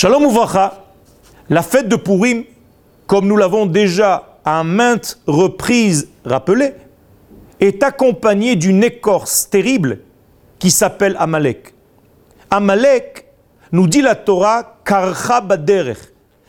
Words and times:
Shalom 0.00 0.26
Uvracha, 0.26 0.84
la 1.50 1.60
fête 1.60 1.88
de 1.88 1.96
Purim, 1.96 2.44
comme 3.08 3.26
nous 3.26 3.36
l'avons 3.36 3.66
déjà 3.66 4.38
à 4.44 4.62
maintes 4.62 5.18
reprises 5.26 6.08
rappelé, 6.24 6.74
est 7.58 7.82
accompagnée 7.82 8.54
d'une 8.54 8.84
écorce 8.84 9.50
terrible 9.50 9.98
qui 10.60 10.70
s'appelle 10.70 11.16
Amalek. 11.18 11.74
Amalek, 12.48 13.26
nous 13.72 13.88
dit 13.88 14.00
la 14.00 14.14
Torah, 14.14 14.76
karcha 14.84 15.40
baderech. 15.40 15.98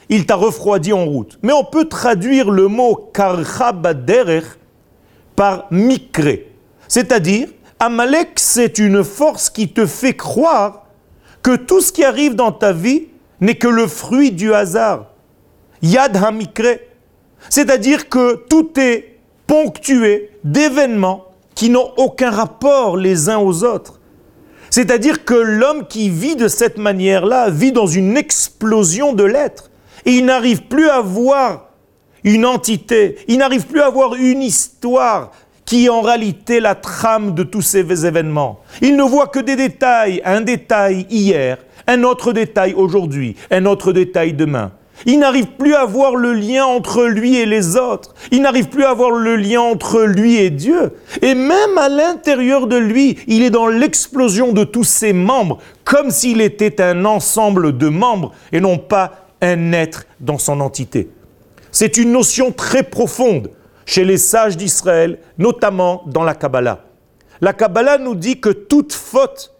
Il 0.09 0.27
t'a 0.27 0.35
refroidi 0.35 0.93
en 0.93 1.05
route. 1.05 1.39
Mais 1.41 1.51
on 1.51 1.63
peut 1.63 1.85
traduire 1.85 2.51
le 2.51 2.67
mot 2.67 3.09
karcha 3.11 3.71
baderech 3.71 4.45
par 5.35 5.65
mikre. 5.71 6.41
C'est-à-dire, 6.87 7.47
Amalek, 7.79 8.33
c'est 8.35 8.77
une 8.77 9.03
force 9.03 9.49
qui 9.49 9.69
te 9.69 9.87
fait 9.87 10.15
croire 10.15 10.85
que 11.41 11.55
tout 11.55 11.81
ce 11.81 11.91
qui 11.91 12.03
arrive 12.03 12.35
dans 12.35 12.51
ta 12.51 12.73
vie 12.73 13.08
n'est 13.41 13.55
que 13.55 13.67
le 13.67 13.87
fruit 13.87 14.31
du 14.31 14.53
hasard. 14.53 15.07
Yad 15.81 16.15
hamikre. 16.17 16.79
C'est-à-dire 17.49 18.09
que 18.09 18.35
tout 18.49 18.77
est 18.79 19.19
ponctué 19.47 20.31
d'événements 20.43 21.25
qui 21.55 21.69
n'ont 21.69 21.91
aucun 21.97 22.31
rapport 22.31 22.97
les 22.97 23.29
uns 23.29 23.39
aux 23.39 23.63
autres. 23.63 23.99
C'est-à-dire 24.69 25.25
que 25.25 25.33
l'homme 25.33 25.87
qui 25.87 26.09
vit 26.09 26.35
de 26.35 26.47
cette 26.47 26.77
manière-là 26.77 27.49
vit 27.49 27.71
dans 27.71 27.87
une 27.87 28.17
explosion 28.17 29.13
de 29.13 29.23
l'être. 29.23 29.71
Et 30.05 30.11
il 30.11 30.25
n'arrive 30.25 30.63
plus 30.63 30.89
à 30.89 31.01
voir 31.01 31.69
une 32.23 32.45
entité, 32.45 33.17
il 33.27 33.37
n'arrive 33.37 33.65
plus 33.65 33.81
à 33.81 33.89
voir 33.89 34.15
une 34.15 34.41
histoire 34.41 35.31
qui 35.69 35.85
est 35.85 35.89
en 35.89 36.01
réalité 36.01 36.59
la 36.59 36.73
trame 36.73 37.35
de 37.35 37.43
tous 37.43 37.61
ces 37.61 38.03
événements. 38.03 38.61
Il 38.81 38.95
ne 38.95 39.03
voit 39.03 39.27
que 39.27 39.37
des 39.37 39.55
détails, 39.55 40.19
un 40.25 40.41
détail 40.41 41.05
hier, 41.11 41.59
un 41.85 42.01
autre 42.01 42.33
détail 42.33 42.73
aujourd'hui, 42.73 43.35
un 43.51 43.67
autre 43.67 43.93
détail 43.93 44.33
demain. 44.33 44.71
Il 45.05 45.19
n'arrive 45.19 45.45
plus 45.59 45.75
à 45.75 45.85
voir 45.85 46.15
le 46.15 46.33
lien 46.33 46.65
entre 46.65 47.03
lui 47.03 47.35
et 47.35 47.45
les 47.45 47.77
autres. 47.77 48.15
Il 48.31 48.41
n'arrive 48.41 48.69
plus 48.69 48.83
à 48.83 48.95
voir 48.95 49.11
le 49.11 49.35
lien 49.35 49.61
entre 49.61 50.01
lui 50.01 50.37
et 50.37 50.49
Dieu. 50.49 50.93
Et 51.21 51.35
même 51.35 51.77
à 51.77 51.87
l'intérieur 51.87 52.65
de 52.65 52.77
lui, 52.77 53.19
il 53.27 53.43
est 53.43 53.51
dans 53.51 53.67
l'explosion 53.67 54.53
de 54.53 54.63
tous 54.63 54.85
ses 54.85 55.13
membres, 55.13 55.59
comme 55.83 56.09
s'il 56.09 56.41
était 56.41 56.81
un 56.81 57.05
ensemble 57.05 57.77
de 57.77 57.89
membres 57.89 58.31
et 58.51 58.59
non 58.59 58.79
pas 58.79 59.27
un 59.43 59.71
être 59.73 60.07
dans 60.19 60.39
son 60.39 60.61
entité. 60.61 61.11
C'est 61.71 61.97
une 61.97 62.11
notion 62.11 62.51
très 62.51 62.81
profonde 62.81 63.51
chez 63.89 64.05
les 64.05 64.19
sages 64.19 64.55
d'Israël, 64.55 65.17
notamment 65.39 66.03
dans 66.05 66.21
la 66.21 66.35
Kabbalah. 66.35 66.85
La 67.41 67.53
Kabbalah 67.53 67.97
nous 67.97 68.13
dit 68.13 68.39
que 68.39 68.51
toute 68.51 68.93
faute 68.93 69.51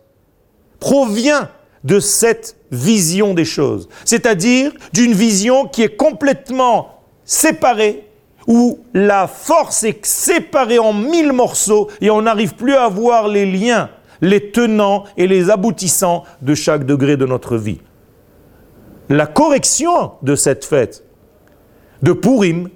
provient 0.79 1.49
de 1.83 1.99
cette 1.99 2.55
vision 2.69 3.33
des 3.33 3.43
choses, 3.43 3.89
c'est-à-dire 4.05 4.71
d'une 4.93 5.13
vision 5.13 5.67
qui 5.67 5.81
est 5.81 5.95
complètement 5.95 7.01
séparée, 7.25 8.07
où 8.45 8.77
la 8.93 9.25
force 9.25 9.81
est 9.81 10.05
séparée 10.05 10.77
en 10.77 10.93
mille 10.93 11.31
morceaux 11.31 11.89
et 11.99 12.11
on 12.11 12.21
n'arrive 12.21 12.53
plus 12.53 12.75
à 12.75 12.87
voir 12.87 13.29
les 13.29 13.51
liens, 13.51 13.89
les 14.21 14.51
tenants 14.51 15.05
et 15.17 15.25
les 15.25 15.49
aboutissants 15.49 16.23
de 16.43 16.53
chaque 16.53 16.85
degré 16.85 17.17
de 17.17 17.25
notre 17.25 17.57
vie. 17.57 17.81
La 19.09 19.25
correction 19.25 20.11
de 20.21 20.35
cette 20.35 20.65
fête 20.65 21.03
de 22.03 22.13
Purim 22.13 22.69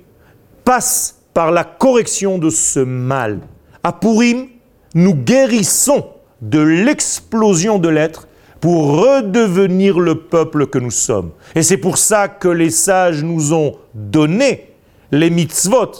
passe 0.64 1.20
par 1.34 1.52
la 1.52 1.64
correction 1.64 2.38
de 2.38 2.50
ce 2.50 2.80
mal. 2.80 3.40
À 3.84 3.92
Purim, 3.92 4.48
nous 4.96 5.16
guérissons 5.16 6.06
de 6.42 6.60
l'explosion 6.60 7.80
de 7.80 7.90
l'être 7.90 8.28
pour 8.60 8.98
redevenir 8.98 10.00
le 10.00 10.16
peuple 10.16 10.68
que 10.68 10.80
nous 10.80 10.92
sommes. 10.92 11.32
Et 11.56 11.64
c'est 11.64 11.78
pour 11.78 11.98
ça 11.98 12.28
que 12.28 12.48
les 12.48 12.70
sages 12.70 13.24
nous 13.24 13.54
ont 13.54 13.76
donné 13.94 14.72
les 15.12 15.30
mitzvot 15.30 15.92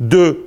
de 0.00 0.38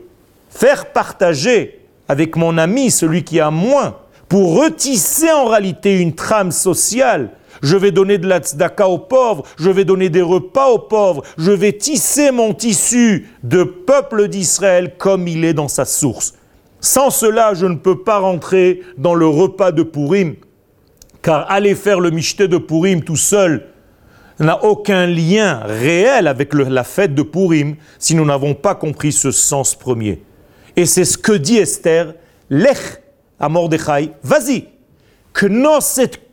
faire 0.50 0.92
partager 0.92 1.80
avec 2.08 2.36
mon 2.36 2.58
ami, 2.58 2.92
celui 2.92 3.24
qui 3.24 3.40
a 3.40 3.50
moins, 3.50 3.96
pour 4.28 4.62
retisser 4.62 5.32
en 5.32 5.46
réalité 5.46 6.00
une 6.00 6.16
trame 6.16 6.52
sociale. 6.52 7.32
Je 7.62 7.78
vais 7.78 7.92
donner 7.92 8.18
de 8.18 8.28
la 8.28 8.40
tzedaka 8.40 8.88
aux 8.88 8.98
pauvres, 8.98 9.44
je 9.58 9.70
vais 9.70 9.86
donner 9.86 10.10
des 10.10 10.22
repas 10.22 10.70
aux 10.70 10.80
pauvres, 10.80 11.24
je 11.38 11.52
vais 11.52 11.74
tisser 11.74 12.32
mon 12.32 12.54
tissu 12.54 13.30
de 13.44 13.64
peuple 13.64 14.28
d'Israël 14.28 14.96
comme 14.98 15.28
il 15.28 15.46
est 15.46 15.54
dans 15.54 15.68
sa 15.68 15.86
source. 15.86 16.34
Sans 16.80 17.10
cela, 17.10 17.54
je 17.54 17.66
ne 17.66 17.76
peux 17.76 18.04
pas 18.04 18.20
rentrer 18.20 18.82
dans 18.98 19.16
le 19.16 19.28
repas 19.28 19.72
de 19.72 19.84
Purim 19.84 20.36
car 21.22 21.50
aller 21.50 21.74
faire 21.74 22.00
le 22.00 22.12
michté 22.12 22.48
de 22.48 22.58
Purim 22.58 23.02
tout 23.02 23.16
seul 23.16 23.68
n'a 24.40 24.64
aucun 24.64 25.08
lien 25.08 25.62
réel 25.64 26.28
avec 26.28 26.54
la 26.54 26.84
fête 26.84 27.16
de 27.16 27.24
Purim 27.24 27.76
si 27.98 28.14
nous 28.14 28.26
n'avons 28.26 28.54
pas 28.54 28.76
compris 28.76 29.12
ce 29.12 29.32
sens 29.32 29.76
premier. 29.76 30.22
Et 30.76 30.86
c'est 30.86 31.06
ce 31.06 31.18
que 31.18 31.34
dit 31.34 31.58
Esther, 31.58 32.14
Lech 32.50 33.02
à 33.40 33.48
Mordechai, 33.48 34.12
vas-y, 34.24 34.66
Knosset 35.34 36.12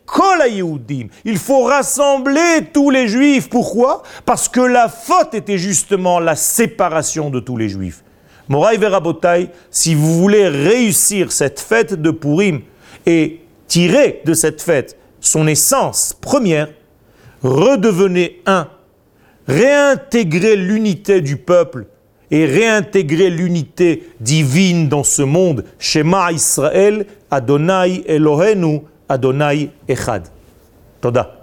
Il 1.25 1.37
faut 1.37 1.63
rassembler 1.63 2.67
tous 2.73 2.89
les 2.89 3.07
juifs. 3.07 3.49
Pourquoi? 3.49 4.03
Parce 4.25 4.49
que 4.49 4.61
la 4.61 4.89
faute 4.89 5.33
était 5.33 5.57
justement 5.57 6.19
la 6.19 6.35
séparation 6.35 7.29
de 7.29 7.39
tous 7.39 7.57
les 7.57 7.69
juifs. 7.69 8.03
Moraï 8.47 8.77
Verabotai, 8.77 9.49
si 9.69 9.95
vous 9.95 10.19
voulez 10.19 10.47
réussir 10.47 11.31
cette 11.31 11.59
fête 11.59 11.93
de 11.93 12.11
Purim 12.11 12.61
et 13.05 13.41
tirer 13.67 14.21
de 14.25 14.33
cette 14.33 14.61
fête 14.61 14.97
son 15.21 15.47
essence 15.47 16.17
première, 16.19 16.67
redevenez 17.43 18.41
un, 18.45 18.67
réintégrer 19.47 20.55
l'unité 20.55 21.21
du 21.21 21.37
peuple 21.37 21.85
et 22.31 22.45
réintégrer 22.45 23.29
l'unité 23.29 24.09
divine 24.19 24.89
dans 24.89 25.03
ce 25.03 25.21
monde. 25.21 25.63
Shema 25.79 26.31
Israël, 26.31 27.05
Adonai 27.29 28.03
Elohenu, 28.07 28.81
אדוני 29.13 29.67
אחד. 29.91 30.19
תודה. 30.99 31.40